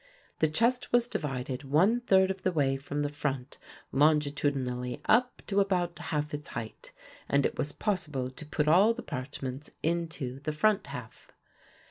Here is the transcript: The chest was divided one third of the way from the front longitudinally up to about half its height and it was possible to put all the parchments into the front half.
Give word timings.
The 0.39 0.49
chest 0.49 0.91
was 0.91 1.07
divided 1.07 1.63
one 1.63 1.99
third 2.01 2.31
of 2.31 2.41
the 2.41 2.51
way 2.51 2.75
from 2.75 3.03
the 3.03 3.07
front 3.09 3.59
longitudinally 3.91 4.99
up 5.05 5.43
to 5.45 5.59
about 5.59 5.99
half 5.99 6.33
its 6.33 6.47
height 6.47 6.91
and 7.29 7.45
it 7.45 7.55
was 7.55 7.71
possible 7.71 8.31
to 8.31 8.45
put 8.47 8.67
all 8.67 8.95
the 8.95 9.03
parchments 9.03 9.69
into 9.83 10.39
the 10.39 10.53
front 10.53 10.87
half. 10.87 11.29